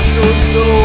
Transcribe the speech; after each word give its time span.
So 0.00 0.22
so. 0.22 0.83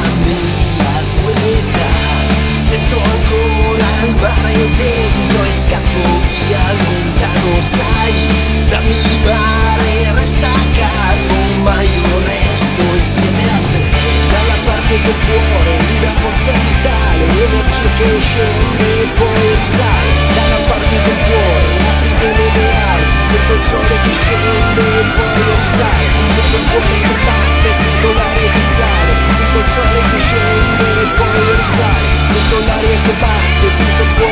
la 0.00 0.98
tua 1.14 1.32
età 1.32 1.94
Sento 2.60 2.96
ancora 2.96 3.86
il 4.04 4.14
mare 4.20 4.70
dentro 4.76 5.44
e 5.44 5.52
scappo 5.52 6.02
via 6.26 6.64
lontano 6.72 7.60
Sai, 7.60 8.14
dammi 8.68 8.96
il 8.96 9.18
mare, 9.24 10.12
resta 10.14 10.48
calmo 10.74 11.62
ma 11.62 11.80
io 11.82 12.18
resto 12.24 12.82
insieme 12.94 13.42
a 13.42 13.60
te. 13.68 13.80
Dalla 14.30 14.58
parte 14.64 15.00
del 15.02 15.14
cuore 15.26 15.86
una 15.98 16.10
forza 16.10 16.52
vitale 16.52 17.24
che 17.96 18.20
scende 18.20 19.02
e 19.02 19.06
poi 19.16 19.54
risale 19.58 20.10
Dalla 20.34 20.60
Sento 20.66 21.08
il 21.10 21.22
cuore 21.24 21.66
che 27.00 27.14
batte, 27.24 27.72
sento 27.72 28.12
l'aria 28.12 28.35
This 33.66 33.80
is 33.80 33.86
the 33.98 34.25